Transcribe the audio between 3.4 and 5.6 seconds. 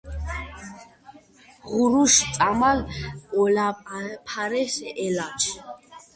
ოლაფარეს ელაჩ